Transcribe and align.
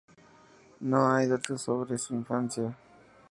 No 0.79 1.09
hay 1.15 1.27
datos 1.27 1.61
sobre 1.61 1.95
su 1.99 2.15
infancia. 2.15 2.75